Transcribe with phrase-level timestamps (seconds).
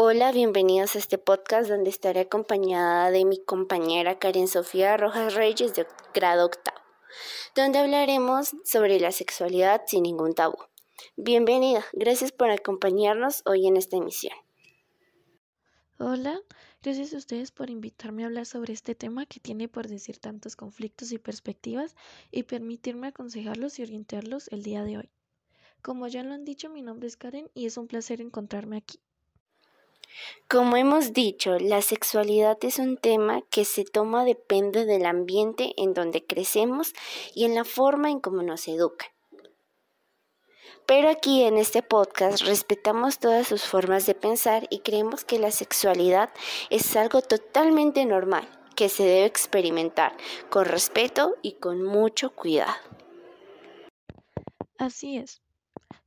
[0.00, 5.74] Hola, bienvenidos a este podcast donde estaré acompañada de mi compañera Karen Sofía Rojas Reyes
[5.74, 6.78] de grado octavo,
[7.56, 10.56] donde hablaremos sobre la sexualidad sin ningún tabú.
[11.16, 14.36] Bienvenida, gracias por acompañarnos hoy en esta emisión.
[15.98, 16.38] Hola,
[16.80, 20.54] gracias a ustedes por invitarme a hablar sobre este tema que tiene por decir tantos
[20.54, 21.96] conflictos y perspectivas
[22.30, 25.10] y permitirme aconsejarlos y orientarlos el día de hoy.
[25.82, 29.00] Como ya lo han dicho, mi nombre es Karen y es un placer encontrarme aquí.
[30.48, 35.94] Como hemos dicho, la sexualidad es un tema que se toma depende del ambiente en
[35.94, 36.94] donde crecemos
[37.34, 39.08] y en la forma en cómo nos educan.
[40.86, 45.50] Pero aquí en este podcast respetamos todas sus formas de pensar y creemos que la
[45.50, 46.30] sexualidad
[46.70, 50.16] es algo totalmente normal que se debe experimentar
[50.48, 52.72] con respeto y con mucho cuidado.
[54.78, 55.42] Así es.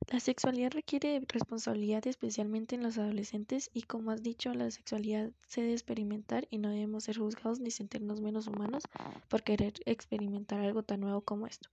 [0.08, 5.62] La sexualidad requiere responsabilidad especialmente en los adolescentes y como has dicho, la sexualidad se
[5.62, 8.84] debe experimentar y no debemos ser juzgados ni sentirnos menos humanos
[9.30, 11.70] por querer experimentar algo tan nuevo como esto.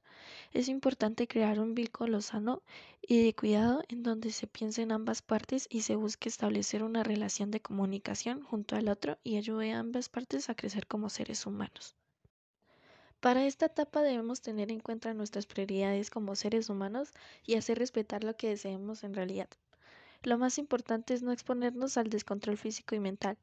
[0.53, 2.63] Es importante crear un vínculo sano
[3.01, 7.03] y de cuidado en donde se piense en ambas partes y se busque establecer una
[7.03, 11.45] relación de comunicación junto al otro y ayude a ambas partes a crecer como seres
[11.45, 11.95] humanos.
[13.21, 17.11] Para esta etapa debemos tener en cuenta nuestras prioridades como seres humanos
[17.43, 19.49] y hacer respetar lo que deseemos en realidad.
[20.23, 23.37] Lo más importante es no exponernos al descontrol físico y mental.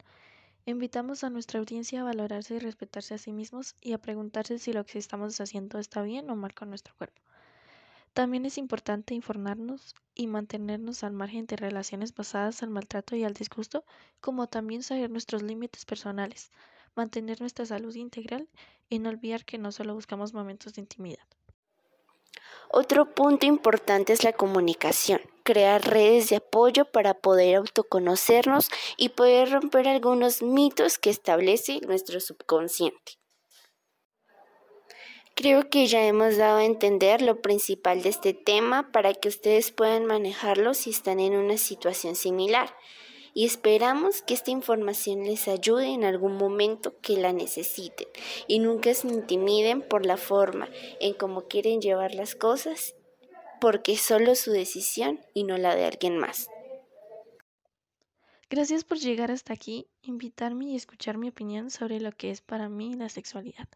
[0.64, 4.72] Invitamos a nuestra audiencia a valorarse y respetarse a sí mismos y a preguntarse si
[4.72, 7.20] lo que estamos haciendo está bien o mal con nuestro cuerpo.
[8.14, 13.34] También es importante informarnos y mantenernos al margen de relaciones basadas al maltrato y al
[13.34, 13.84] disgusto,
[14.22, 16.50] como también saber nuestros límites personales,
[16.96, 18.48] mantener nuestra salud integral
[18.88, 21.26] y no olvidar que no solo buscamos momentos de intimidad.
[22.72, 29.50] Otro punto importante es la comunicación, crear redes de apoyo para poder autoconocernos y poder
[29.50, 33.18] romper algunos mitos que establece nuestro subconsciente.
[35.34, 39.72] Creo que ya hemos dado a entender lo principal de este tema para que ustedes
[39.72, 42.72] puedan manejarlo si están en una situación similar
[43.34, 48.08] y esperamos que esta información les ayude en algún momento que la necesiten
[48.46, 50.68] y nunca se intimiden por la forma
[51.00, 52.94] en cómo quieren llevar las cosas
[53.60, 56.48] porque es solo su decisión y no la de alguien más.
[58.48, 62.68] Gracias por llegar hasta aquí, invitarme y escuchar mi opinión sobre lo que es para
[62.68, 63.68] mí la sexualidad.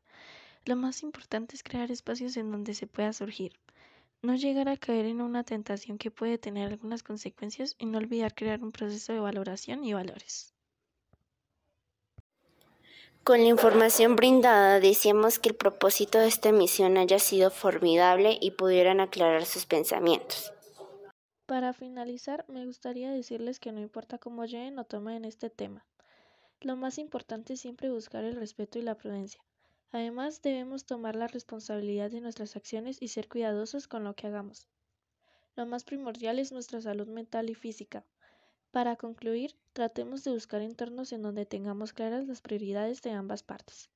[0.65, 3.53] Lo más importante es crear espacios en donde se pueda surgir,
[4.25, 8.35] no llegar a caer en una tentación que puede tener algunas consecuencias y no olvidar
[8.35, 10.55] crear un proceso de valoración y valores.
[13.23, 18.51] Con la información brindada decíamos que el propósito de esta misión haya sido formidable y
[18.53, 20.53] pudieran aclarar sus pensamientos.
[21.47, 25.87] Para finalizar, me gustaría decirles que no importa cómo lleguen o tomen este tema.
[26.61, 29.43] Lo más importante es siempre buscar el respeto y la prudencia.
[29.94, 34.66] Además, debemos tomar la responsabilidad de nuestras acciones y ser cuidadosos con lo que hagamos.
[35.54, 38.04] Lo más primordial es nuestra salud mental y física.
[38.72, 43.89] Para concluir, tratemos de buscar entornos en donde tengamos claras las prioridades de ambas partes.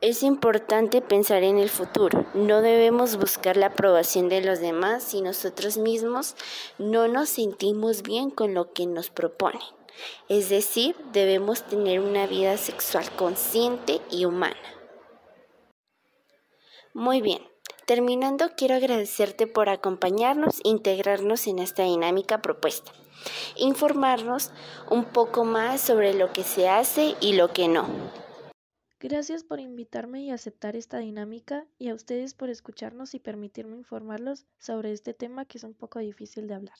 [0.00, 2.26] Es importante pensar en el futuro.
[2.34, 6.34] No debemos buscar la aprobación de los demás si nosotros mismos
[6.78, 9.62] no nos sentimos bien con lo que nos proponen.
[10.28, 14.56] Es decir, debemos tener una vida sexual consciente y humana.
[16.94, 17.42] Muy bien,
[17.86, 22.92] terminando quiero agradecerte por acompañarnos e integrarnos en esta dinámica propuesta.
[23.56, 24.50] Informarnos
[24.90, 27.86] un poco más sobre lo que se hace y lo que no.
[29.02, 34.46] Gracias por invitarme y aceptar esta dinámica y a ustedes por escucharnos y permitirme informarlos
[34.58, 36.76] sobre este tema que es un poco difícil de hablar.